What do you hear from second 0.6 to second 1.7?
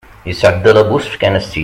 la bǧurse fkan-as-tt-id